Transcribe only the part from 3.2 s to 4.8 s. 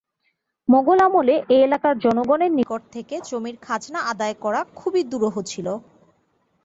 জমির খাজনা আদায় করা